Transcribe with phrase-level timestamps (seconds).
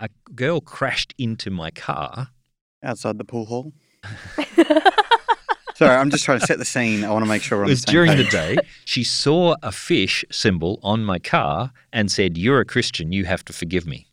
[0.00, 2.28] a girl crashed into my car.
[2.82, 3.72] outside the pool hall.
[5.74, 7.04] Sorry, I'm just trying to set the scene.
[7.04, 8.56] I want to make sure we're It on was the same during the day.
[8.86, 13.12] She saw a fish symbol on my car and said, You're a Christian.
[13.12, 14.06] You have to forgive me.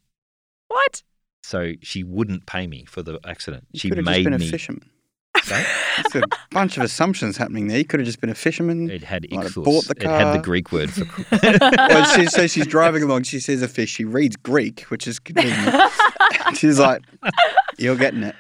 [0.68, 1.04] What?
[1.42, 3.68] So she wouldn't pay me for the accident.
[3.72, 4.50] You she could have just made been a me.
[4.50, 4.90] fisherman.
[5.48, 6.22] There's a
[6.52, 7.78] bunch of assumptions happening there.
[7.78, 8.90] You could have just been a fisherman.
[8.90, 9.64] It had Might have ichthus.
[9.64, 10.14] bought the car.
[10.16, 10.44] It had the.
[10.44, 11.06] Greek word for.
[11.42, 13.24] well, she, so she's driving along.
[13.24, 13.90] She sees a fish.
[13.90, 15.92] She reads Greek, which is convenient.
[16.56, 17.02] she's like,
[17.78, 18.36] "You're getting it."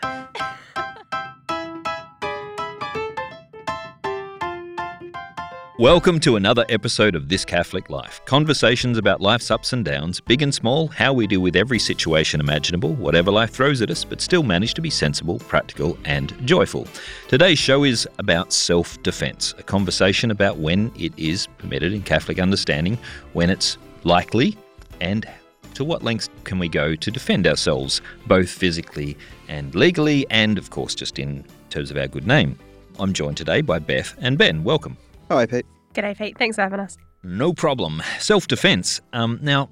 [5.79, 8.21] Welcome to another episode of This Catholic Life.
[8.25, 12.39] Conversations about life's ups and downs, big and small, how we deal with every situation
[12.39, 16.87] imaginable, whatever life throws at us, but still manage to be sensible, practical, and joyful.
[17.27, 22.37] Today's show is about self defense, a conversation about when it is permitted in Catholic
[22.37, 22.95] understanding,
[23.33, 24.55] when it's likely,
[25.01, 25.27] and
[25.73, 29.17] to what lengths can we go to defend ourselves, both physically
[29.47, 32.59] and legally, and of course, just in terms of our good name.
[32.99, 34.63] I'm joined today by Beth and Ben.
[34.63, 34.97] Welcome.
[35.33, 35.65] Hi, Pete.
[35.95, 36.37] G'day, Pete.
[36.37, 36.95] Thanks for having us.
[37.23, 38.03] No problem.
[38.19, 39.01] Self defense.
[39.13, 39.67] Um, now,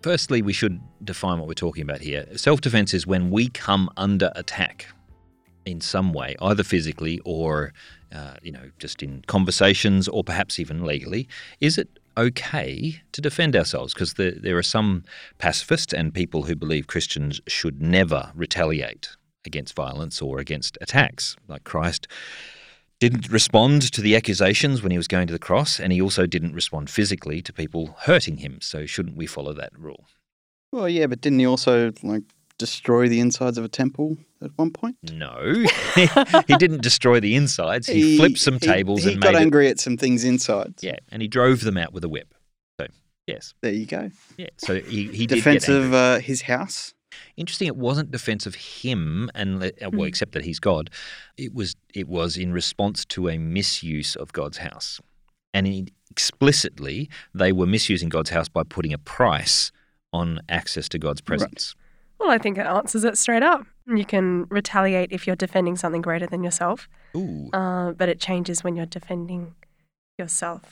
[0.00, 2.24] firstly, we should define what we're talking about here.
[2.36, 4.86] Self defense is when we come under attack
[5.64, 7.72] in some way, either physically or,
[8.14, 11.28] uh, you know, just in conversations or perhaps even legally.
[11.60, 13.94] Is it okay to defend ourselves?
[13.94, 15.02] Because the, there are some
[15.38, 21.64] pacifists and people who believe Christians should never retaliate against violence or against attacks, like
[21.64, 22.06] Christ
[23.08, 26.24] didn't respond to the accusations when he was going to the cross, and he also
[26.26, 28.60] didn't respond physically to people hurting him.
[28.60, 30.06] So, shouldn't we follow that rule?
[30.70, 32.22] Well, yeah, but didn't he also like
[32.58, 34.96] destroy the insides of a temple at one point?
[35.02, 35.64] No,
[36.46, 37.88] he didn't destroy the insides.
[37.88, 39.42] He, flipped some he- tables He, and got made it.
[39.42, 40.74] angry at some things inside.
[40.80, 42.32] Yeah, and he drove them out with a whip.
[42.80, 42.86] So,
[43.26, 44.10] yes, There you go.
[44.36, 44.46] yeah.
[44.58, 45.86] So he he Defense angry.
[45.86, 46.94] of uh, his house.
[47.36, 47.66] Interesting.
[47.68, 50.08] It wasn't defense of him, and uh, well, Mm.
[50.08, 50.90] except that he's God.
[51.36, 55.00] It was it was in response to a misuse of God's house,
[55.54, 59.72] and he, explicitly they were misusing God's house by putting a price
[60.12, 61.74] on access to God's presence.
[62.18, 63.66] Well, I think it answers it straight up.
[63.86, 68.62] You can retaliate if you're defending something greater than yourself, Ooh, uh, but it changes
[68.62, 69.54] when you're defending
[70.18, 70.62] yourself.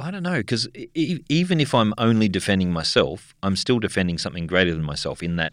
[0.00, 4.46] I don't know because e- even if I'm only defending myself, I'm still defending something
[4.46, 5.22] greater than myself.
[5.22, 5.52] In that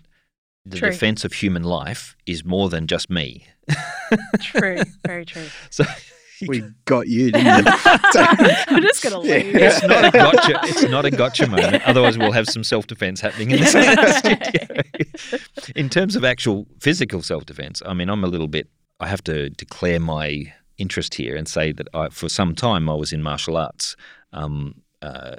[0.66, 0.92] the True.
[0.92, 3.46] defense of human life is more than just me.
[4.42, 5.46] True, very true.
[5.70, 5.84] So
[6.48, 7.72] We got you, didn't we?
[7.76, 9.36] I'm just gonna Yeah.
[9.44, 9.56] leave.
[9.56, 10.60] It's not a gotcha.
[10.64, 11.84] It's not a gotcha moment.
[11.86, 14.82] Otherwise, we'll have some self defense happening in the studio.
[15.76, 18.70] In terms of actual physical self defense, I mean, I'm a little bit.
[19.02, 22.94] I have to declare my interest here and say that I, for some time I
[22.94, 23.98] was in martial arts
[24.32, 25.36] um, uh,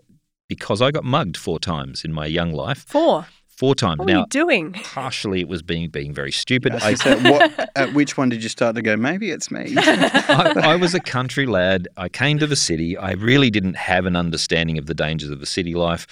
[0.48, 2.84] because I got mugged four times in my young life.
[2.86, 3.26] Four.
[3.60, 3.98] Four times.
[3.98, 4.72] What were now, you doing?
[4.72, 6.72] partially it was being being very stupid.
[6.76, 8.96] I I, said, what, at which one did you start to go?
[8.96, 9.74] Maybe it's me.
[9.76, 11.86] I, I was a country lad.
[11.98, 12.96] I came to the city.
[12.96, 16.06] I really didn't have an understanding of the dangers of the city life.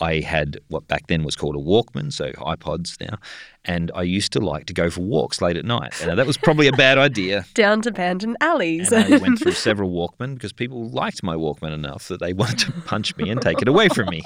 [0.00, 3.18] I had what back then was called a Walkman, so iPods now,
[3.64, 6.00] and I used to like to go for walks late at night.
[6.00, 7.44] And that was probably a bad idea.
[7.54, 8.92] Down to abandoned alleys.
[8.92, 12.60] And I went through several Walkman because people liked my Walkman enough that they wanted
[12.60, 14.22] to punch me and take it away from me.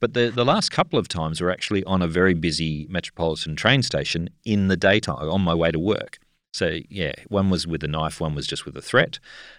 [0.00, 3.82] But the, the last couple of times were actually on a very busy metropolitan train
[3.82, 6.18] station in the daytime on my way to work.
[6.54, 9.18] So, yeah, one was with a knife, one was just with a threat.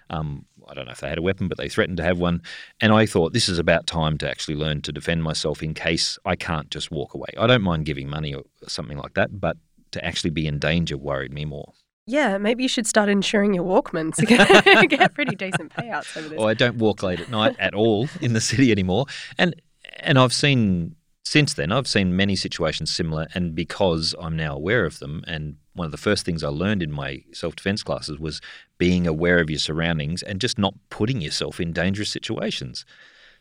[0.09, 2.42] Um, I don't know if they had a weapon, but they threatened to have one.
[2.81, 6.18] And I thought this is about time to actually learn to defend myself in case
[6.26, 7.30] I can't just walk away.
[7.38, 9.58] I don't mind giving money or something like that, but
[9.92, 11.74] to actually be in danger worried me more.
[12.08, 16.30] yeah, maybe you should start insuring your Walkmans to get, get pretty decent payouts over
[16.30, 16.40] this.
[16.40, 19.06] Or I don't walk late at night at all in the city anymore.
[19.38, 19.56] And
[20.00, 24.86] and I've seen since then I've seen many situations similar and because I'm now aware
[24.86, 28.41] of them and one of the first things I learned in my self-defense classes was
[28.78, 32.86] being aware of your surroundings and just not putting yourself in dangerous situations.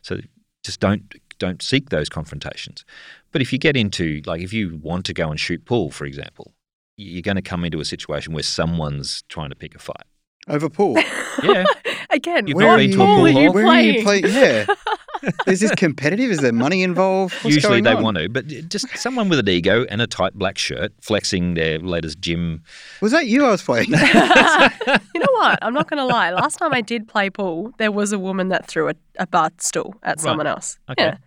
[0.01, 0.19] So
[0.63, 2.85] just don't don't seek those confrontations.
[3.31, 6.05] But if you get into like if you want to go and shoot pool, for
[6.05, 6.53] example,
[6.97, 10.03] you're going to come into a situation where someone's trying to pick a fight.
[10.47, 10.97] Over pool.
[11.43, 11.65] Yeah.
[12.11, 13.53] Again, You've what not been to a pool pool are you hall?
[13.53, 14.23] Where are you playing?
[14.23, 14.35] playing?
[14.35, 14.65] Yeah.
[15.47, 16.31] Is this competitive?
[16.31, 17.33] Is there money involved?
[17.35, 18.03] What's Usually going they on?
[18.03, 21.79] want to, but just someone with an ego and a tight black shirt flexing their
[21.79, 22.63] latest gym.
[23.01, 23.89] Was that you I was playing?
[23.89, 25.59] you know what?
[25.61, 26.31] I'm not going to lie.
[26.31, 29.61] Last time I did play pool, there was a woman that threw a, a bath
[29.61, 30.19] stool at Right.
[30.19, 30.77] someone else.
[30.89, 31.03] Okay.
[31.05, 31.17] Yeah.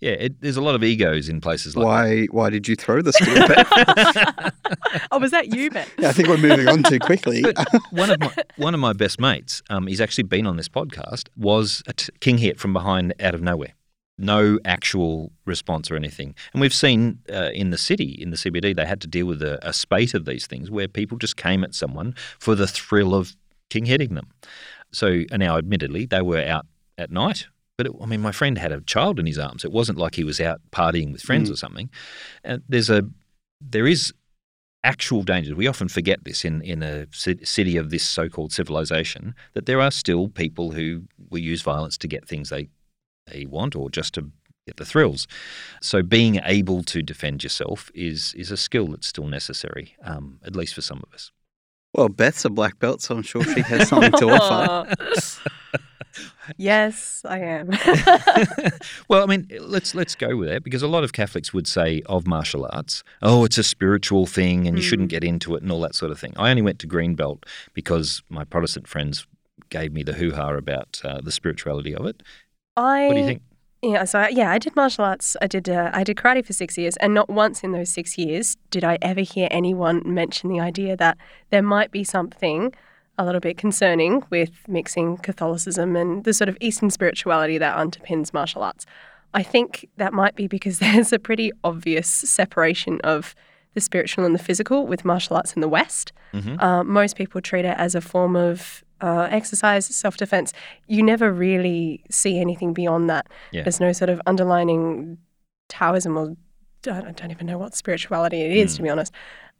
[0.00, 2.26] Yeah, it, there's a lot of egos in places like why?
[2.26, 3.46] Why did you throw the steel?
[5.12, 5.86] Oh, was that you, Ben?
[5.98, 7.44] yeah, I think we're moving on too quickly.
[7.90, 11.28] One of my one of my best mates, um, he's actually been on this podcast,
[11.36, 13.74] was a t- king hit from behind out of nowhere.
[14.18, 16.34] no actual response or anything.
[16.52, 19.42] And we've seen uh, in the city, in the CBD, they had to deal with
[19.42, 23.14] a, a spate of these things where people just came at someone for the thrill
[23.14, 23.36] of
[23.70, 24.28] king hitting them.
[24.92, 26.66] So, and now admittedly, they were out
[26.98, 27.46] at night.
[27.78, 29.64] But it, I mean, my friend had a child in his arms.
[29.64, 31.52] It wasn't like he was out partying with friends Mm.
[31.52, 31.90] or something.
[32.42, 33.02] And there's a,
[33.60, 34.12] there is
[34.84, 35.54] actual dangers.
[35.54, 39.90] We often forget this in, in a city of this so-called civilization that there are
[39.90, 42.68] still people who will use violence to get things they
[43.26, 44.30] they want or just to
[44.68, 45.26] get the thrills.
[45.82, 50.54] So being able to defend yourself is is a skill that's still necessary, um, at
[50.54, 51.32] least for some of us.
[51.92, 54.94] Well, Beth's a black belt, so I'm sure she has something to offer.
[56.56, 57.68] yes, I am.
[59.08, 62.02] well, I mean, let's let's go with it because a lot of Catholics would say
[62.06, 65.72] of martial arts, oh, it's a spiritual thing and you shouldn't get into it and
[65.72, 66.32] all that sort of thing.
[66.36, 67.44] I only went to Greenbelt
[67.74, 69.26] because my Protestant friends
[69.70, 72.22] gave me the hoo ha about uh, the spirituality of it.
[72.76, 73.42] I What do you think?
[73.82, 75.36] Yeah, so I- yeah, I did martial arts.
[75.40, 78.16] I did uh, I did karate for six years, and not once in those six
[78.18, 81.18] years did I ever hear anyone mention the idea that
[81.50, 82.74] there might be something
[83.18, 88.32] a little bit concerning with mixing Catholicism and the sort of Eastern spirituality that underpins
[88.34, 88.84] martial arts.
[89.34, 93.34] I think that might be because there's a pretty obvious separation of
[93.74, 96.12] the spiritual and the physical with martial arts in the West.
[96.32, 96.62] Mhm.
[96.62, 100.54] Uh, most people treat it as a form of uh, exercise, self defense.
[100.86, 103.26] You never really see anything beyond that.
[103.52, 103.62] Yeah.
[103.62, 105.18] There's no sort of underlining
[105.68, 106.34] Taoism or I
[107.00, 109.12] don't, I don't even know what spirituality it is, to be honest.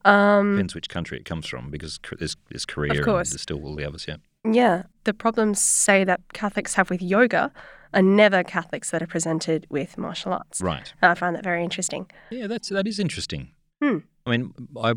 [0.05, 3.75] Um, Depends which country it comes from because there's, there's Korea and there's still all
[3.75, 4.17] the others, yeah.
[4.45, 7.53] yeah, the problems, say, that Catholics have with yoga
[7.93, 10.61] are never Catholics that are presented with martial arts.
[10.61, 10.93] Right.
[11.03, 12.09] I find that very interesting.
[12.31, 13.51] Yeah, that's that is interesting.
[13.83, 13.99] Hmm.
[14.27, 14.95] I mean, I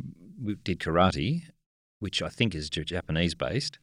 [0.63, 1.43] did karate,
[1.99, 3.79] which I think is Japanese based,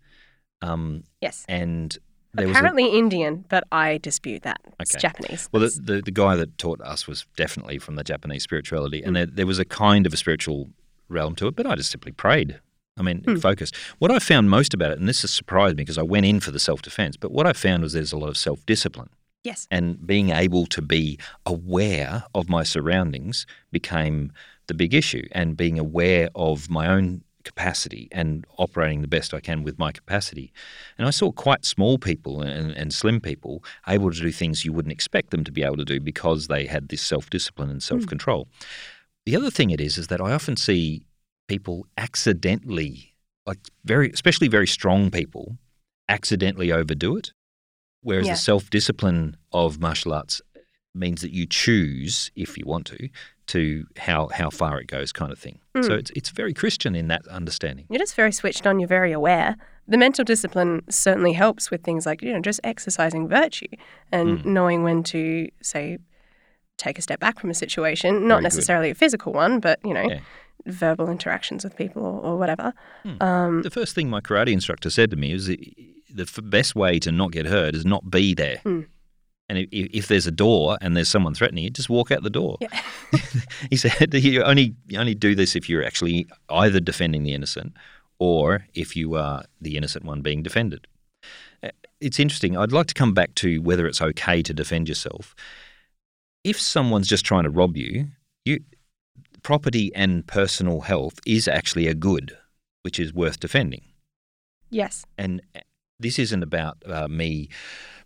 [0.62, 1.44] um, Yes.
[1.48, 1.96] and
[2.34, 4.60] there was a, Apparently Indian, but I dispute that.
[4.78, 5.48] It's Japanese.
[5.52, 9.16] well, the, the the guy that taught us was definitely from the Japanese spirituality, and
[9.16, 10.69] there, there was a kind of a spiritual
[11.08, 11.56] realm to it.
[11.56, 12.61] But I just simply prayed.
[12.99, 13.37] I mean, Hmm.
[13.37, 13.76] focused.
[13.99, 16.41] What I found most about it, and this has surprised me because I went in
[16.41, 19.11] for the self defense, but what I found was there's a lot of self discipline.
[19.44, 19.69] yes.
[19.70, 24.32] and being able to be aware of my surroundings became
[24.67, 29.38] the big issue and being aware of my own capacity and operating the best I
[29.38, 30.53] can with my capacity.
[30.99, 34.73] And I saw quite small people and, and slim people able to do things you
[34.73, 37.81] wouldn't expect them to be able to do because they had this self discipline and
[37.82, 38.49] self control.
[39.26, 41.06] The other thing it is is that I often see
[41.49, 43.14] people accidentally,
[43.44, 45.58] like very, especially very strong people,
[46.08, 47.32] accidentally overdo it.
[48.02, 48.34] Whereas Yeah.
[48.34, 50.40] the self discipline of martial arts
[50.94, 53.08] means that you choose, if you want to,
[53.49, 55.58] to how how far it goes, kind of thing.
[55.75, 55.99] So Mm.
[55.99, 57.87] it's it's very Christian in that understanding.
[57.90, 58.79] You're just very switched on.
[58.81, 59.56] You're very aware.
[59.88, 63.69] The mental discipline certainly helps with things like, you know, just exercising virtue
[64.11, 64.52] and Hmm.
[64.55, 65.99] knowing when to, say,
[66.76, 68.43] take a step back from a situation, not Very good.
[68.44, 70.20] necessarily a physical one, but, you know, Yeah.
[70.67, 72.73] verbal interactions with people or, or whatever.
[73.02, 73.23] Hmm.
[73.23, 75.62] Um, The first thing my karate instructor said to me was the
[76.20, 78.58] f- best way to not get hurt is not be there.
[78.62, 78.82] Hmm.
[79.49, 82.31] And if, if there's a door and there's someone threatening you, just walk out the
[82.31, 82.56] door.
[82.61, 82.81] Yeah.
[83.70, 87.72] he said you only you only do this if you're actually either defending the innocent
[88.19, 90.88] or if you are the innocent one being defended.
[91.62, 91.69] Uh,
[92.00, 92.56] It's interesting.
[92.56, 95.34] I'd like to come back to whether it's okay to defend yourself.
[96.46, 98.06] If someone's just trying to rob you,
[98.44, 98.60] you
[99.43, 102.36] property and personal health is actually a good,
[102.82, 103.82] which is worth defending
[104.70, 105.05] yes.
[105.19, 105.43] and
[105.98, 107.48] this isn't about uh, me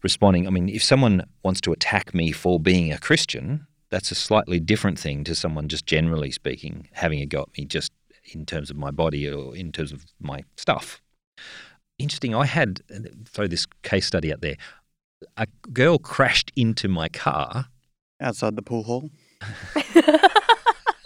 [0.02, 0.46] responding.
[0.46, 4.60] I mean, if someone wants to attack me for being a Christian, that's a slightly
[4.60, 7.92] different thing to someone just generally speaking having a go at me just
[8.32, 11.00] in terms of my body or in terms of my stuff.
[11.98, 12.34] Interesting.
[12.34, 12.80] I had
[13.26, 14.56] throw this case study out there.
[15.36, 17.66] A girl crashed into my car.
[18.20, 19.10] Outside the pool hall.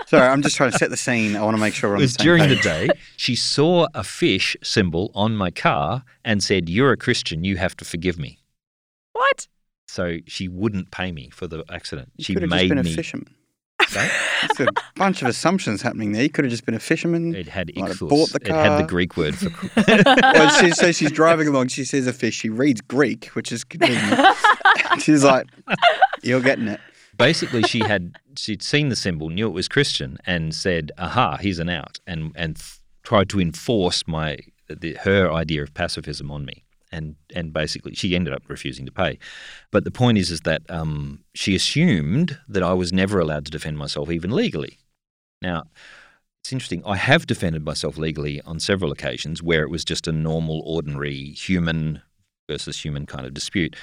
[0.06, 1.34] Sorry, I'm just trying to set the scene.
[1.34, 2.88] I want to make sure we're It on was the same during the day.
[3.16, 7.42] She saw a fish symbol on my car and said, "You're a Christian.
[7.44, 8.38] You have to forgive me."
[9.12, 9.48] What?
[9.88, 12.10] So she wouldn't pay me for the accident.
[12.16, 12.92] You she could have made just been me.
[12.92, 13.34] a fisherman.
[13.88, 14.08] Sorry?
[14.56, 16.22] There's a bunch of assumptions happening there.
[16.22, 17.34] You could have just been a fisherman.
[17.34, 18.08] It had Might ichthus.
[18.08, 18.58] bought the car.
[18.58, 18.86] It had the.
[18.86, 19.50] Greek word for.
[19.86, 21.68] well, she, so she's driving along.
[21.68, 22.34] She sees a fish.
[22.34, 24.20] She reads Greek, which is convenient.
[25.00, 25.46] she's like,
[26.22, 26.80] "You're getting it."
[27.16, 31.58] Basically, she had she'd seen the symbol, knew it was Christian, and said, "Aha, he's
[31.58, 36.44] an out," and and th- tried to enforce my the, her idea of pacifism on
[36.44, 36.64] me.
[36.90, 39.18] And and basically, she ended up refusing to pay.
[39.70, 43.50] But the point is, is that um, she assumed that I was never allowed to
[43.50, 44.78] defend myself, even legally.
[45.42, 45.64] Now,
[46.40, 46.82] it's interesting.
[46.84, 51.30] I have defended myself legally on several occasions where it was just a normal, ordinary
[51.30, 52.02] human
[52.48, 53.76] versus human kind of dispute.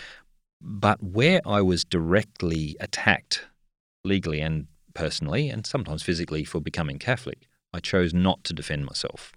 [0.61, 3.45] But where I was directly attacked
[4.03, 9.31] legally and personally, and sometimes physically, for becoming Catholic, I chose not to defend myself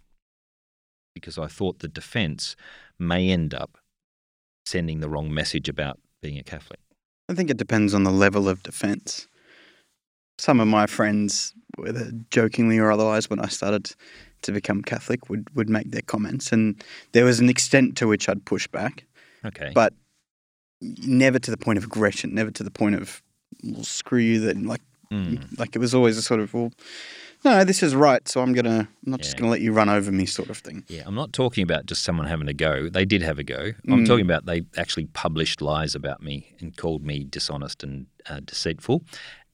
[1.15, 2.57] because I thought the defense
[2.99, 3.79] may end up
[4.67, 6.81] sending the wrong message about being a Catholic.
[7.29, 9.29] I think it depends on the level of defense.
[10.39, 13.93] Some of my friends, whether jokingly or otherwise, when I started
[14.43, 16.51] to become Catholic, would, would make their comments.
[16.53, 19.07] And there was an extent to which I'd push back,
[19.45, 19.71] Okay.
[19.75, 19.95] but
[20.81, 23.23] never to the point of aggression, never to the point of,
[23.63, 25.59] well, screw you, that like, Mm.
[25.59, 26.73] like it was always a sort of, well,
[27.45, 30.11] no, this is right, so I'm gonna, I'm not just gonna let you run over
[30.11, 30.83] me, sort of thing.
[30.89, 32.89] Yeah, I'm not talking about just someone having a go.
[32.89, 33.73] They did have a go.
[33.87, 34.07] I'm Mm.
[34.07, 39.05] talking about they actually published lies about me and called me dishonest and uh, deceitful,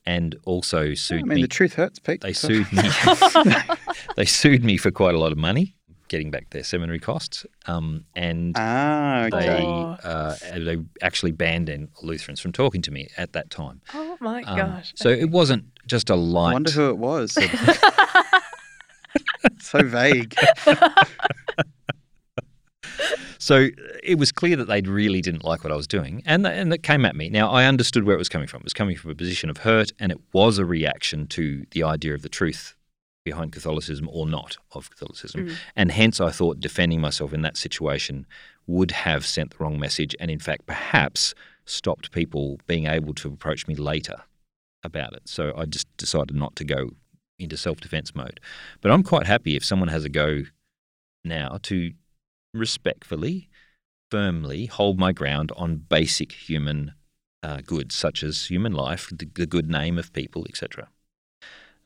[0.07, 1.43] and also I sued mean, me.
[1.43, 2.21] the truth hurts, Pete.
[2.21, 2.83] They so- sued me.
[4.17, 5.75] they sued me for quite a lot of money,
[6.11, 9.63] getting back their seminary costs, um, and Ah, they okay.
[9.65, 9.97] Oh.
[10.05, 11.71] uh, they actually banned
[12.03, 13.81] Lutherans from talking to me at that time.
[13.95, 14.93] Oh my Um, gosh.
[14.97, 16.51] So it wasn't just a light.
[16.51, 17.33] I wonder who it was.
[19.61, 20.35] so vague.
[23.43, 23.69] So
[24.05, 26.71] it was clear that they really didn't like what I was doing, and th- and
[26.71, 27.31] that came at me.
[27.31, 28.59] Now I understood where it was coming from.
[28.61, 31.83] It was coming from a position of hurt, and it was a reaction to the
[31.83, 32.75] idea of the truth
[33.25, 35.57] behind Catholicism or not of Catholicism, Mm.
[35.77, 38.27] and hence I thought defending myself in that situation
[38.67, 41.35] would have sent the wrong message, and in fact perhaps
[41.65, 44.23] stopped people being able to approach me later
[44.83, 45.23] about it.
[45.29, 46.91] So I just decided not to go
[47.39, 48.41] into self-defense mode.
[48.81, 50.45] But I'm quite happy if someone has a go
[51.25, 51.93] now to
[52.55, 53.49] respectfully,
[54.11, 56.95] firmly hold my ground on basic human
[57.43, 60.89] uh, goods, such as human life, the, the good name of people, etc.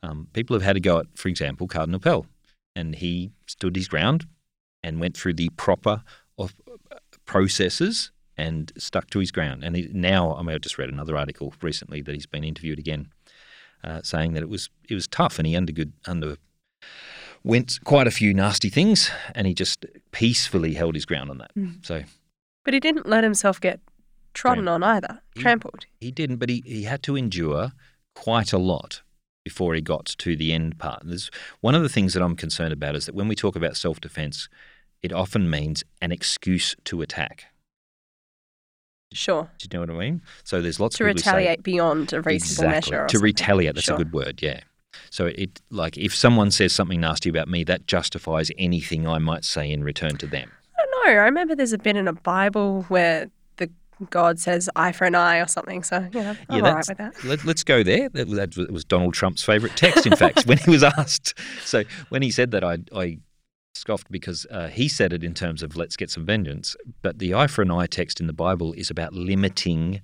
[0.05, 2.25] Um, people have had a go at, for example, Cardinal Pell,
[2.75, 4.27] and he stood his ground
[4.83, 6.03] and went through the proper
[6.37, 6.95] of uh,
[7.25, 9.63] processes and stuck to his ground.
[9.63, 12.79] And he, now, I mean, I just read another article recently that he's been interviewed
[12.79, 13.07] again,
[13.83, 16.37] uh, saying that it was it was tough, and he undergood under
[17.43, 21.55] went quite a few nasty things, and he just peacefully held his ground on that.
[21.55, 21.85] Mm.
[21.85, 22.03] So
[22.63, 23.79] But he didn't let himself get
[24.33, 25.85] trodden on either, He- trampled.
[25.99, 27.71] he didn't, but he, he had to endure
[28.15, 29.01] quite a lot
[29.45, 31.01] before he got to the end part.
[31.05, 33.77] There's, one of the things that I'm concerned about is that when we talk about
[33.77, 34.49] self defense,
[35.01, 37.45] it often means an excuse to attack.
[39.13, 39.49] Sure.
[39.59, 40.21] Do you know what I mean?
[40.43, 42.91] So there's lots To of who say- retaliate beyond a reasonable exactly.
[42.91, 43.07] measure.
[43.07, 43.23] to something.
[43.23, 43.95] retaliate, that's Sure.
[43.95, 44.61] a good word, yeah.
[45.11, 49.45] So it like if someone says something nasty about me, that justifies anything I might
[49.45, 50.51] say in return to them.
[50.77, 51.21] I don't know.
[51.21, 53.29] I remember there's a bit in a Bible where
[54.09, 55.83] God says eye for an eye or something.
[55.83, 57.23] So, you know, I'm all right with that.
[57.23, 58.09] Let, us go there.
[58.09, 61.37] That, that was- Donald Trump's favourite text, in fact, when he was asked.
[61.63, 63.19] So when he said that, I, I
[63.73, 66.75] scoffed because uh, he said it in terms of let's get some vengeance.
[67.01, 70.01] But the eye for an eye text in the Bible is about limiting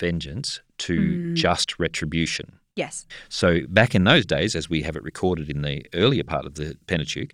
[0.00, 1.34] vengeance to Mm.
[1.34, 2.58] just retribution.
[2.76, 3.06] Yes.
[3.28, 6.56] So back in those days, as we have it recorded in the earlier part of
[6.56, 7.30] the Pentateuch,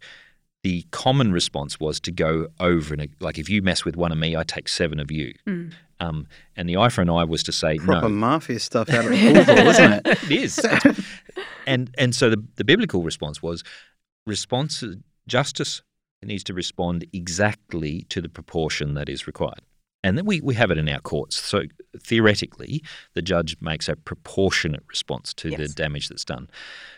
[0.63, 4.19] the common response was to go over and like if you mess with one of
[4.19, 5.35] me, I take seven of you.
[5.47, 5.73] Mm.
[6.01, 6.27] Um,
[6.57, 8.15] and the eye for an eye was to say Proper no.
[8.15, 10.07] mafia stuff out of the isn't it?
[10.07, 10.67] it is.
[11.67, 13.65] and and so the, the biblical response was
[14.27, 14.83] response
[15.27, 15.83] justice
[16.23, 19.61] needs to respond exactly to the proportion that is required.
[20.03, 21.39] And then we, we have it in our courts.
[21.39, 21.63] So
[21.99, 22.83] theoretically,
[23.15, 26.49] the judge makes a proportionate response to the damage that's done.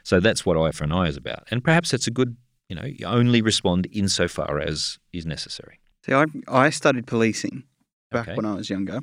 [0.04, 1.44] So that's what eye for an eye is about.
[1.50, 2.36] And perhaps that's a good,
[2.68, 5.78] you know, you only respond insofar as is necessary.
[6.06, 7.64] See, I, I studied policing
[8.10, 8.36] back Okay.
[8.36, 9.00] when I was younger,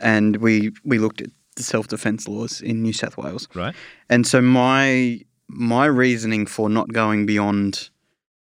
[0.00, 3.48] and we we looked at the self defence laws in New South Wales.
[3.54, 3.74] Right.
[4.08, 7.90] And so my my reasoning for not going beyond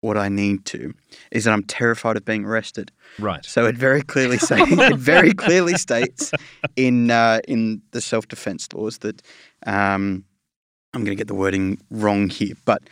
[0.02, 0.94] what I need to
[1.32, 2.92] is that I'm terrified of being arrested.
[3.20, 3.44] Right.
[3.46, 6.32] So it very clearly say, it very clearly states
[6.76, 9.22] in uh, in the self defence laws that
[9.66, 10.26] um,
[10.94, 12.84] I'm going to get the wording wrong here, but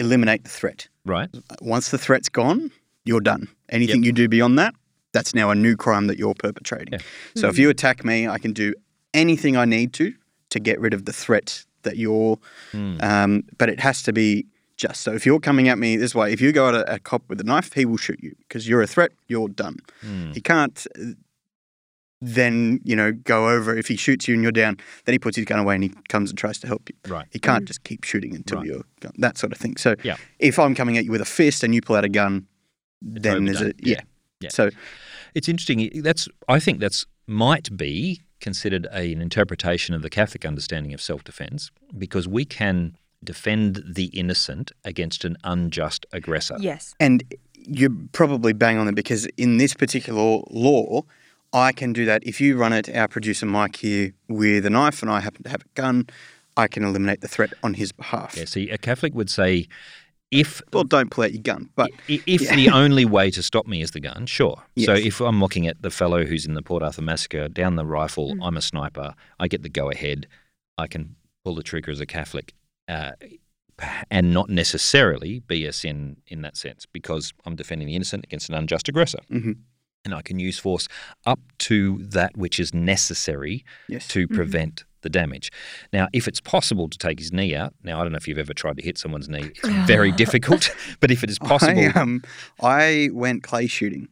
[0.00, 0.88] eliminate the threat.
[1.04, 1.28] Right.
[1.60, 2.70] Once the threat's gone,
[3.04, 3.48] you're done.
[3.68, 4.74] Anything you do beyond that,
[5.12, 6.94] that's now a new crime that you're perpetrating.
[6.94, 6.98] Yeah.
[7.36, 8.74] So if you attack me, I can do
[9.14, 10.12] anything I need to
[10.50, 12.38] to get rid of the threat that you're.
[12.72, 12.98] Hmm.
[13.00, 15.02] Um, but it has to be just.
[15.02, 17.22] So if you're coming at me this way, if you go at a, a cop
[17.28, 19.12] with a knife, he will shoot you because you're a threat.
[19.28, 19.78] You're done.
[20.00, 20.32] Hmm.
[20.32, 20.86] He can't.
[22.22, 23.76] Then you know go over.
[23.76, 25.90] If he shoots you and you're down, then he puts his gun away and he
[26.08, 26.96] comes and tries to help you.
[27.10, 27.26] Right.
[27.30, 27.68] He can't mm.
[27.68, 28.66] just keep shooting until Right.
[28.66, 29.12] you're gone.
[29.18, 29.76] That sort of thing.
[29.78, 30.16] So Yeah.
[30.38, 32.46] if I'm coming at you with a fist and you pull out a gun,
[33.00, 33.96] then there's a yeah.
[33.96, 34.00] Yeah.
[34.40, 34.48] Yeah.
[34.50, 34.70] So
[35.34, 36.02] It's interesting.
[36.02, 41.00] That's I think that's might be considered a, an interpretation of the Catholic understanding of
[41.00, 46.56] self-defense because we can defend the innocent against an unjust aggressor.
[46.58, 46.94] Yes.
[46.98, 47.22] and
[47.54, 51.02] you're probably bang on it because in this particular law,
[51.52, 52.22] I can do that.
[52.24, 55.48] If you run it, our producer Mike here, with a knife, and I happen to
[55.50, 56.06] have a gun,
[56.56, 58.36] I can eliminate the threat on his behalf.
[58.36, 59.66] Yeah, see, a Catholic would say,
[60.30, 62.54] if Well, don't pull out your gun, but If Yeah.
[62.54, 64.62] the only way to stop me is the gun, sure.
[64.78, 67.84] So if I'm looking at the fellow who's in the Port Arthur massacre down the
[67.84, 68.46] rifle, Mm.
[68.46, 69.14] I'm a sniper.
[69.40, 70.28] I get the go ahead.
[70.78, 72.54] I can pull the trigger as a Catholic,
[72.86, 73.12] uh,
[74.10, 78.48] and not necessarily be a sin in that sense because I'm defending the innocent against
[78.50, 79.20] an unjust aggressor.
[79.30, 79.56] Mhm.
[80.04, 80.88] And I can use force
[81.26, 84.34] up to that which is necessary yes, to Mhm.
[84.34, 85.50] prevent the damage.
[85.92, 88.38] Now, if it's possible to take his knee out, now I don't know if you've
[88.38, 89.50] ever tried to hit someone's knee.
[89.62, 92.22] It's very difficult, but if it is possible, I, um,
[92.62, 94.08] I went clay shooting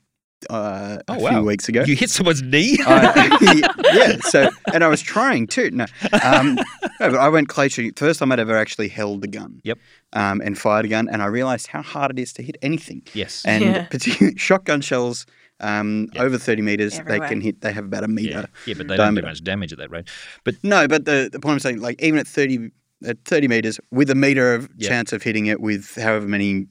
[0.50, 1.30] uh, Oh, a wow.
[1.30, 1.83] few weeks ago.
[1.85, 2.78] you hit someone's knee.
[2.87, 5.71] I, yeah, so and I was trying to.
[5.71, 5.87] No,
[6.23, 6.64] um, no,
[7.00, 7.92] but I went clay shooting.
[7.95, 9.61] First time I'd ever actually held a gun.
[9.64, 9.78] Yep.
[10.12, 13.02] Um, and fired a gun, and I realised how hard it is to hit anything.
[13.14, 13.42] yes.
[13.45, 13.85] And Yeah.
[13.87, 15.26] particularly shotgun shells,
[15.61, 16.23] um, Yeah.
[16.23, 17.61] over thirty meters, they can hit.
[17.61, 18.30] They have about a meter.
[18.30, 18.47] yeah.
[18.66, 20.09] yeah, but they don't do much damage at that rate.
[20.45, 22.71] But No, but the the point I'm saying, like even at thirty
[23.07, 24.88] at thirty meters, with a meter of Yeah.
[24.88, 26.66] chance of hitting it, with however many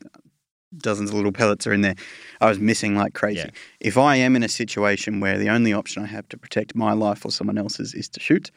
[0.78, 1.96] dozens of little pellets are in there,
[2.42, 3.40] I was missing like crazy.
[3.40, 3.50] Yeah.
[3.80, 6.94] If I am in a situation where the only option I have to protect my
[6.94, 8.52] life or someone else's is to shoot,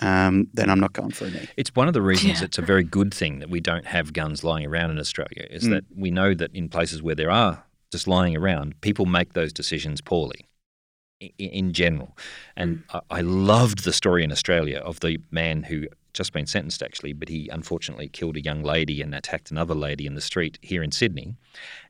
[0.00, 1.48] um, then I'm not going for a knee.
[1.56, 2.44] It's one of the reasons Yeah.
[2.46, 5.46] it's a very good thing that we don't have guns lying around in Australia.
[5.50, 5.70] Is Mm.
[5.70, 9.52] that we know that in places where there are just lying around, people make those
[9.52, 10.46] decisions poorly.
[11.22, 12.16] i- In general,
[12.56, 15.86] and I I loved the story in Australia of the man who
[16.20, 20.04] just been sentenced actually, but he unfortunately killed a young lady and attacked another lady
[20.06, 21.34] in the street here in Sydney,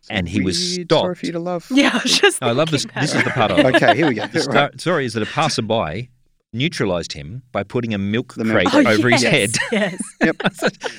[0.09, 0.91] and he was stopped.
[1.03, 1.67] Sorry for you to love.
[1.71, 2.43] Yeah, I was just.
[2.43, 2.85] I love this.
[3.01, 3.19] This that.
[3.19, 3.75] is the part I love.
[3.75, 4.27] Okay, here we go.
[4.29, 4.81] The sto- Right.
[4.81, 6.11] story is that a passerby
[6.53, 9.51] neutralised him by putting a milk The milk crate Oh, over his head.
[9.73, 10.01] Yes.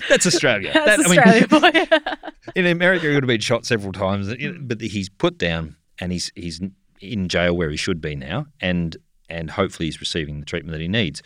[0.10, 0.72] That's Australia.
[0.74, 1.20] That's That- I mean,
[1.52, 2.30] Australia boy.
[2.56, 6.32] in America, he would have been shot several times, but he's put down and he's
[6.36, 6.60] he's
[7.00, 8.98] in jail where he should be now, and
[9.30, 11.22] and hopefully he's receiving the treatment that he needs.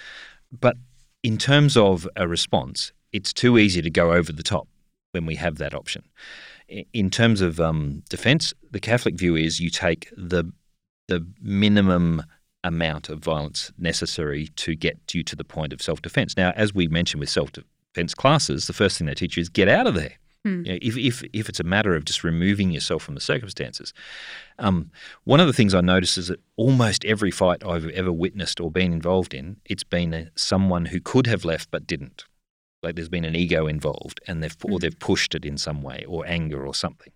[0.52, 0.78] But
[1.26, 4.68] in terms of a response, it's too easy to go over the top
[5.12, 6.04] when we have that option.
[6.94, 10.52] In terms of um, defence, the Catholic view is you take the
[11.08, 12.24] the minimum
[12.64, 16.38] amount of violence necessary to get you to the point of self defence.
[16.38, 19.50] Now, as we mentioned with self defence classes, the first thing they teach you is
[19.50, 20.20] get out of there.
[20.46, 20.64] Hmm.
[20.64, 23.94] You know, if, if, if it's a matter of just removing yourself from the circumstances.
[24.60, 24.92] Um,
[25.24, 28.70] one of the things I notice is that almost every fight I've ever witnessed or
[28.70, 32.26] been involved in, it's been a, someone who could have left but didn't.
[32.84, 34.82] Like there's been an ego involved, and they've or Mm.
[34.82, 37.12] they've pushed it in some way, or anger, or something.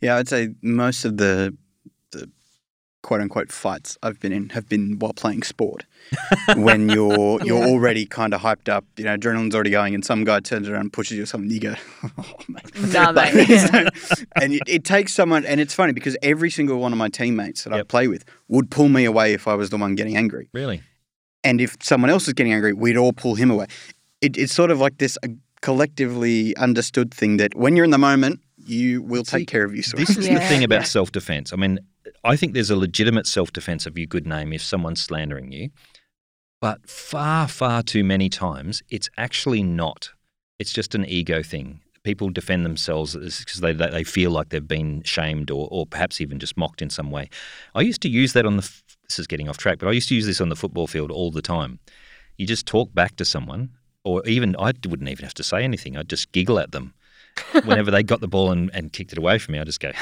[0.00, 1.56] Yeah, I'd say most of the
[2.12, 2.30] the
[3.02, 5.84] quote unquote fights I've been in have been while playing sport.
[6.56, 7.66] when you're you're Yeah.
[7.66, 10.80] already kind of hyped up, you know, adrenaline's already going, and some guy turns around
[10.82, 11.74] and pushes you or something, you go,
[12.18, 12.92] oh, mate.
[12.92, 13.46] Nah, Like, mate.
[13.60, 17.08] so- and it, it takes someone, and it's funny because every single one of my
[17.08, 20.16] teammates that I play with would pull me away if I was the one getting
[20.16, 20.48] angry.
[20.52, 20.82] Really?
[21.44, 23.66] And if someone else is getting angry, we'd all pull him away.
[24.20, 25.28] It, it's sort of like this uh,
[25.60, 29.74] collectively understood thing that when you're in the moment, you will See, take care of
[29.74, 29.82] you.
[29.82, 30.18] Sort This of.
[30.18, 31.52] is the thing about self defense.
[31.52, 31.80] I mean,
[32.24, 35.70] I think there's a legitimate self defense of your good name if someone's slandering you,
[36.60, 40.10] but far, far too many times it's actually not.
[40.58, 41.80] It's just an ego thing.
[42.04, 46.38] People defend themselves because they, they feel like they've been shamed or, or perhaps even
[46.38, 47.28] just mocked in some way.
[47.74, 48.70] I used to use that on the.
[49.08, 51.10] This is getting off track, but I used to use this on the football field
[51.10, 51.80] all the time.
[52.38, 53.70] You just talk back to someone,
[54.04, 55.96] or even I wouldn't even have to say anything.
[55.96, 56.94] I'd just giggle at them
[57.64, 59.92] whenever they got the ball and, and kicked it away from me, I just go,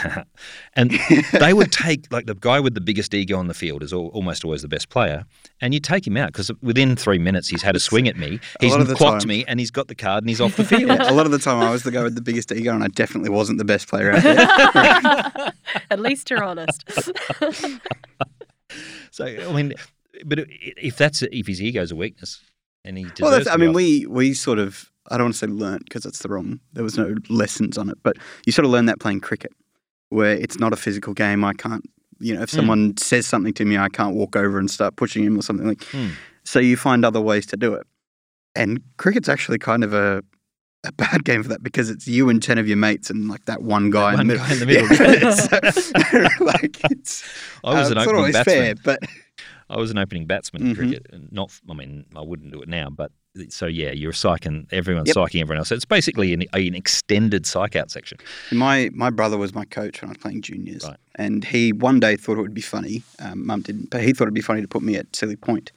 [0.75, 0.90] and
[1.33, 4.09] they would take like the guy with the biggest ego on the field is al-
[4.09, 5.25] almost always the best player,
[5.61, 8.40] and you take him out because within three minutes he's had a swing at me,
[8.61, 9.29] he's lot clocked time.
[9.29, 10.83] me, and he's got the card and he's off the field.
[10.88, 12.83] Yeah, a lot of the time I was the guy with the biggest ego, and
[12.85, 15.53] I definitely wasn't the best player out there.
[15.90, 16.85] At least you're honest.
[19.11, 19.75] so I mean,
[20.25, 22.40] but if that's if his ego's a weakness,
[22.85, 25.35] and he deserves well, that's, I mean, off- we we sort of I don't want
[25.35, 26.61] to say learnt because that's the wrong.
[26.73, 29.53] There was no lessons on it, but you sort of learn that playing cricket,
[30.11, 31.44] where it's not a physical game.
[31.44, 31.85] I can't,
[32.20, 32.55] you know, if Mm.
[32.57, 35.66] someone says something to me, I can't walk over and start pushing him or something
[35.66, 35.79] like.
[35.92, 36.12] Mm.
[36.44, 37.87] So you find other ways to do it,
[38.55, 40.23] and cricket's actually kind of a.
[40.85, 43.44] A bad game for that because it's you and ten of your mates and like
[43.44, 44.88] that one guy, one in, the guy in the middle.
[44.99, 45.33] middle.
[45.33, 45.59] So,
[46.46, 47.23] like it's,
[47.62, 48.57] I was uh, an it's not opening always batsman.
[48.57, 48.99] fair, but
[49.71, 50.77] I was an opening batsman in Mhm.
[50.77, 51.53] cricket, and not.
[51.71, 53.13] I mean, I wouldn't do it now, but
[53.49, 55.17] so yeah, you're psyching everyone's Yep.
[55.17, 55.71] psyching everyone else.
[55.71, 58.19] It's basically an, an extended psych out section.
[58.53, 60.97] My my brother was my coach when I was playing juniors, Right.
[61.15, 63.03] and he one day thought it would be funny.
[63.21, 65.71] Um, Mum didn't, but he thought it'd be funny to put me at silly point,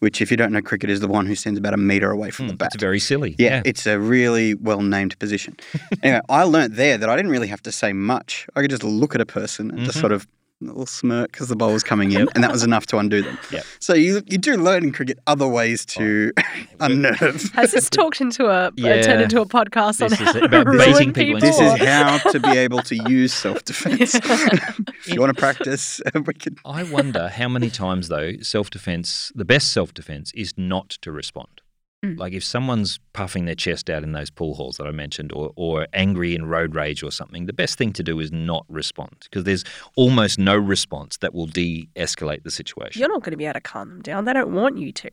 [0.00, 2.30] which, if you don't know cricket, is the one who stands about a meter away
[2.30, 2.72] from the Mm, bat.
[2.74, 3.34] It's very silly.
[3.38, 5.56] yeah, it's a really well named position.
[6.02, 8.46] anyway, I learnt there that I didn't really have to say much.
[8.54, 10.00] I could just look at a person and just Mhm.
[10.02, 10.26] sort of
[10.72, 13.38] little smirk because the ball was coming in, and that was enough to undo them.
[13.50, 13.64] Yep.
[13.80, 16.42] So you you do learn in cricket other ways to oh.
[16.80, 17.52] unnerve.
[17.52, 19.02] Has this talked into a Yeah.
[19.02, 21.40] turned into a podcast on This is how to about ruin baiting people people?
[21.40, 24.14] This is how to be able to use self defense.
[24.14, 26.56] if you want to practice, we can.
[26.64, 31.12] I wonder how many times though self defense, the best self defense is not to
[31.12, 31.60] respond.
[32.04, 32.18] Mm.
[32.18, 35.52] Like if someone's puffing their chest out in those pool halls that I mentioned, or
[35.56, 39.16] or angry in road rage or something, the best thing to do is not respond
[39.22, 39.64] because there's
[39.96, 43.00] almost no response that will de-escalate the situation.
[43.00, 44.24] You're not going to be able to calm them down.
[44.24, 45.10] They don't want you to.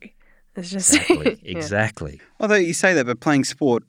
[0.56, 1.40] It's just Exactly.
[1.42, 1.56] Yeah.
[1.58, 2.20] Exactly.
[2.40, 3.84] Although you say that, but playing sport,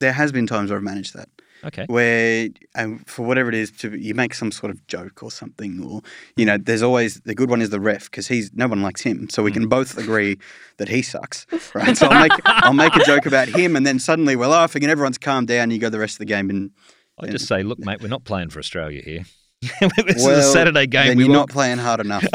[0.00, 1.28] there has been times where I've managed that.
[1.64, 1.86] Okay.
[1.86, 5.82] where um, for whatever it is to you make some sort of joke or something
[5.82, 6.02] or
[6.36, 9.00] you know there's always the good one is the ref because he's no one likes
[9.00, 9.54] him so we Mm.
[9.54, 10.36] can both agree
[10.76, 13.98] that he sucks right so I'll make I'll make a joke about him and then
[13.98, 16.50] suddenly we're laughing and everyone's calmed down and you go the rest of the game
[16.50, 16.70] and
[17.18, 19.24] I just say, look, mate, we're not playing for Australia here.
[20.06, 21.06] this is a Saturday game.
[21.08, 22.24] then We you're will- not playing hard enough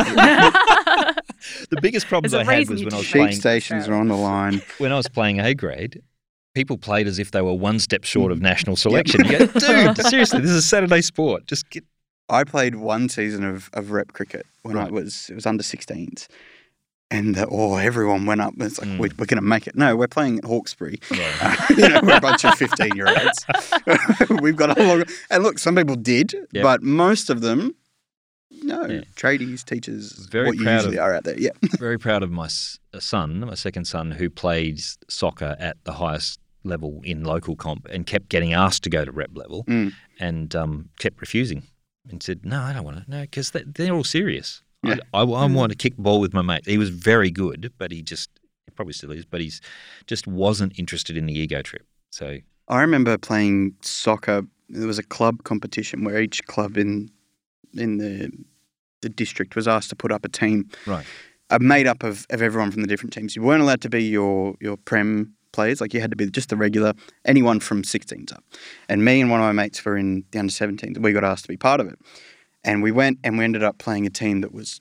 [1.69, 4.17] the biggest problems I had was when I was did playing stations are on the
[4.17, 6.01] line when I was playing A grade,
[6.55, 9.25] people played as if they were one step short of national selection.
[9.25, 11.45] You go, dude, seriously, this is a Saturday sport.
[11.47, 11.83] Just get.
[12.29, 16.27] I played one season of, of rep cricket when I was it was under 16s
[17.09, 18.99] and uh, oh everyone went up it's like Mm.
[18.99, 21.65] we're, we're going to make it no we're playing at Hawkesbury Yeah.
[21.71, 23.45] you know, we're a bunch of 15 year olds.
[24.43, 25.05] We've got a long.
[25.31, 26.61] And look, some people did, Yeah.
[26.61, 27.73] but most of them,
[28.69, 28.85] no.
[28.85, 29.01] Yeah.
[29.15, 31.37] Tradies, teachers, Very what you usually of- are out there.
[31.39, 31.51] Yeah.
[31.79, 32.47] Very proud of my
[32.99, 34.79] son, my second son, who played
[35.09, 39.11] soccer at the highest level in local comp and kept getting asked to go to
[39.11, 39.93] rep level Mm.
[40.19, 41.63] and um, kept refusing
[42.09, 43.09] and said, no, I don't want to.
[43.09, 44.61] No, because they, they're all serious.
[44.83, 44.95] Yeah.
[45.13, 45.53] I, I, I Mm.
[45.55, 46.65] want to kick ball with my mate.
[46.65, 48.29] He was very good, but he just,
[48.75, 49.61] probably still is, but he's
[50.07, 51.85] just wasn't interested in the ego trip.
[52.11, 54.43] So I remember playing soccer.
[54.69, 57.09] There was a club competition where each club in
[57.73, 58.31] in the
[59.01, 61.05] the district was asked to put up a team, Right.
[61.49, 63.35] uh, made up of, of everyone from the different teams.
[63.35, 66.49] You weren't allowed to be your your prem players, like you had to be just
[66.49, 66.93] the regular,
[67.25, 68.43] anyone from 16s up.
[68.87, 70.97] And me and one of my mates were in the under 17s.
[70.99, 71.97] We got asked to be part of it,
[72.63, 74.79] and we went and we ended up playing a team that was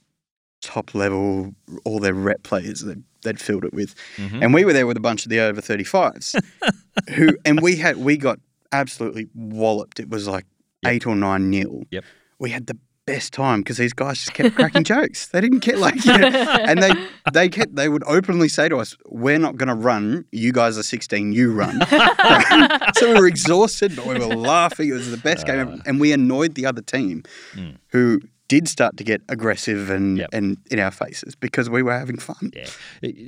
[0.61, 1.55] top level,
[1.85, 3.95] all their rep players that they'd filled it with.
[4.17, 4.43] Mhm.
[4.43, 6.35] And we were there with a bunch of the over 35s
[7.15, 8.41] who, and we had, we got
[8.73, 10.01] absolutely walloped.
[10.01, 10.45] It was like
[10.83, 10.93] Yep.
[10.93, 11.83] eight or nine nil.
[11.91, 12.05] Yep.
[12.39, 12.77] We had the
[13.13, 15.29] best time because these guys just kept cracking jokes.
[15.29, 16.93] They didn't get like, you know, and they,
[17.33, 20.25] they kept, they would openly say to us, we're not going to run.
[20.33, 21.81] You guys are 16, you run.
[22.97, 24.91] so we were exhausted, but we were laughing.
[24.91, 25.79] It was the best game ever.
[25.87, 27.23] And we annoyed the other team
[27.55, 27.77] Mm.
[27.89, 30.31] who did start to get aggressive and, Yep.
[30.33, 32.51] and in our faces because we were having fun.
[32.55, 32.69] Yeah,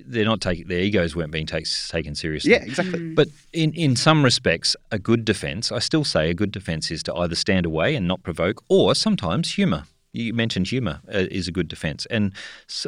[0.06, 2.52] they're not taking their egos weren't being take, taken seriously.
[2.52, 2.98] Yeah, exactly.
[2.98, 3.14] Mm.
[3.14, 7.02] But in, in some respects, a good defence, I still say a good defence is
[7.04, 9.84] to either stand away and not provoke, or sometimes humour.
[10.12, 12.06] You mentioned humour uh, is a good defence.
[12.06, 12.32] And
[12.68, 12.86] s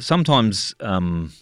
[0.00, 1.32] sometimes um,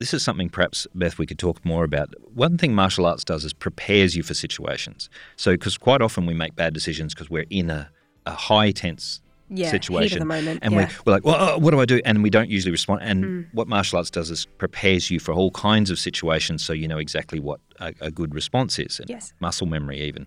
[0.00, 2.12] this is something perhaps, Beth, we could talk more about.
[2.34, 5.08] One thing martial arts does is prepares you for situations.
[5.36, 7.90] So, because quite often we make bad decisions because we're in a,
[8.26, 10.26] a high tense yeah, situation.
[10.26, 10.60] moment.
[10.62, 10.86] and yeah.
[10.88, 12.00] we, we're like, well, uh, what do I do?
[12.04, 13.00] And we don't usually respond.
[13.02, 13.46] And Mm.
[13.52, 16.98] what martial arts does is prepares you for all kinds of situations so you know
[16.98, 19.32] exactly what a, a good response is, and Yes.
[19.40, 20.26] muscle memory even.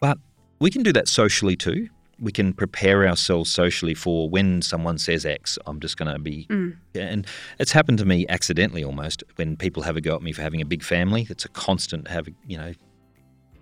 [0.00, 0.18] But
[0.60, 1.88] we can do that socially too.
[2.20, 6.46] We can prepare ourselves socially for when someone says X, I'm just going to be.
[6.50, 6.76] Mm.
[6.94, 7.26] And
[7.58, 10.60] it's happened to me accidentally almost when people have a go at me for having
[10.60, 11.26] a big family.
[11.30, 12.74] It's a constant having, you know,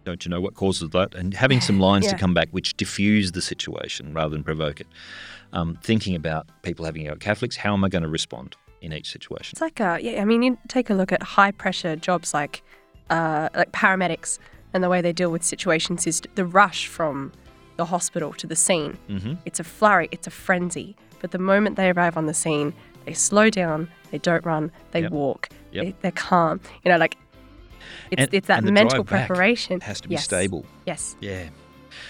[0.04, 1.14] don't you know what causes that?
[1.14, 4.86] And having some lines to come back which diffuse the situation rather than provoke it.
[5.52, 9.10] Um, thinking about people having at Catholics, how am I going to respond in each
[9.10, 9.52] situation?
[9.54, 10.22] It's like a yeah.
[10.22, 12.62] I mean, you take a look at high pressure jobs like
[13.10, 14.38] uh, like paramedics
[14.72, 17.32] and the way they deal with situations is the rush from
[17.76, 18.96] the hospital to the scene.
[19.08, 20.08] hmm It's a flurry.
[20.12, 20.96] It's a frenzy.
[21.20, 22.72] But the moment they arrive on the scene,
[23.04, 23.88] they slow down.
[24.12, 24.70] They don't run.
[24.92, 25.10] They Yep.
[25.12, 25.48] walk.
[25.72, 25.84] Yep.
[25.84, 26.60] They, they're calm.
[26.84, 27.16] You know, like
[28.10, 29.80] it's And- it's that and the mental drive back preparation.
[29.80, 30.24] has to be Yes.
[30.24, 30.64] stable.
[30.86, 31.16] Yes.
[31.20, 31.48] Yeah.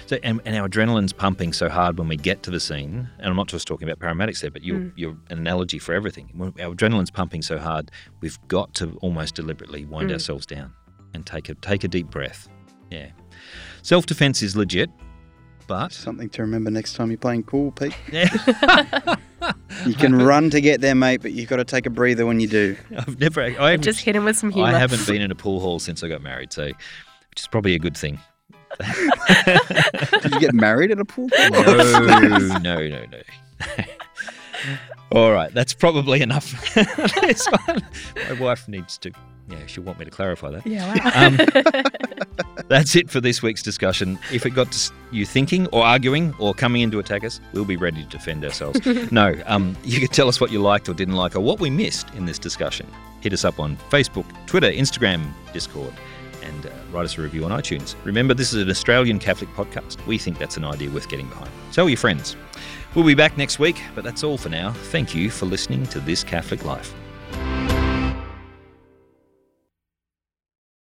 [0.07, 3.27] So, and, and our adrenaline's pumping so hard when we get to the scene, and
[3.27, 4.93] I'm not just talking about paramedics there, but you're, Mm.
[4.95, 6.29] you're analogy for everything.
[6.35, 10.15] When our adrenaline's pumping so hard, we've got to almost deliberately wind Mm.
[10.15, 10.73] ourselves down
[11.15, 12.49] and take a take a deep breath.
[12.91, 13.11] Yeah.
[13.83, 14.91] Self defense is legit,
[15.67, 17.97] but Something to remember next time you're playing pool, Pete.
[18.13, 18.29] yeah,
[19.87, 22.41] You can run to get there, mate, but you've got to take a breather when
[22.41, 22.77] you do.
[22.97, 23.43] I've never.
[23.43, 24.69] I haven't, Just hit him with some humor.
[24.69, 27.75] I haven't been in a pool hall since I got married, so which is probably
[27.75, 28.19] a good thing.
[30.23, 31.29] Did you get married at a pool?
[31.37, 31.51] Hall?
[31.51, 33.85] No, no, no, no.
[35.13, 36.75] All right, that's probably enough.
[36.75, 37.83] This one.
[38.29, 39.11] My wife needs to.
[39.49, 40.67] Yeah, she'll want me to clarify that.
[40.67, 40.87] Yeah.
[40.95, 41.27] Wow.
[41.27, 42.40] Um,
[42.71, 44.17] That's it for this week's discussion.
[44.33, 47.77] If it got you thinking or arguing or coming in to attack us, we'll be
[47.77, 48.81] ready to defend ourselves.
[49.11, 51.69] no, um, you can tell us what you liked or didn't like or what we
[51.69, 52.87] missed in this discussion.
[53.23, 55.93] Hit us up on Facebook, Twitter, Instagram, Discord,
[56.45, 57.97] and uh, write us a review on iTunes.
[58.05, 60.07] Remember, this is an Australian Catholic podcast.
[60.07, 61.51] We think that's an idea worth getting behind.
[61.73, 62.37] Tell your friends.
[62.95, 64.75] We'll be back next week, but that's all for now.
[64.93, 66.95] Thank you for listening to This Catholic Life.